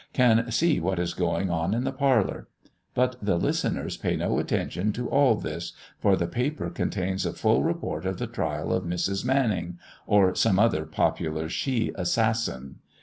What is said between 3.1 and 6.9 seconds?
the listeners pay no attention to all this, for the paper